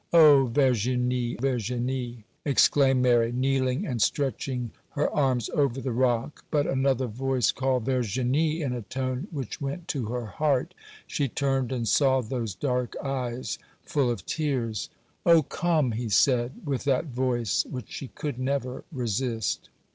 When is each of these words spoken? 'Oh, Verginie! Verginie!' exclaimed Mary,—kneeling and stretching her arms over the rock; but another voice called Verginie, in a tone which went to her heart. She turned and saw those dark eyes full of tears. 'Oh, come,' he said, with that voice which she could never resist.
'Oh, 0.11 0.47
Verginie! 0.51 1.35
Verginie!' 1.39 2.23
exclaimed 2.43 3.03
Mary,—kneeling 3.03 3.85
and 3.85 4.01
stretching 4.01 4.71
her 4.93 5.07
arms 5.11 5.47
over 5.53 5.79
the 5.79 5.91
rock; 5.91 6.43
but 6.49 6.65
another 6.65 7.05
voice 7.05 7.51
called 7.51 7.85
Verginie, 7.85 8.61
in 8.63 8.73
a 8.73 8.81
tone 8.81 9.27
which 9.29 9.61
went 9.61 9.87
to 9.89 10.05
her 10.05 10.25
heart. 10.25 10.73
She 11.05 11.27
turned 11.27 11.71
and 11.71 11.87
saw 11.87 12.21
those 12.21 12.55
dark 12.55 12.95
eyes 13.03 13.59
full 13.83 14.09
of 14.09 14.25
tears. 14.25 14.89
'Oh, 15.23 15.43
come,' 15.43 15.91
he 15.91 16.09
said, 16.09 16.65
with 16.65 16.83
that 16.85 17.05
voice 17.13 17.63
which 17.67 17.91
she 17.91 18.07
could 18.07 18.39
never 18.39 18.83
resist. 18.91 19.69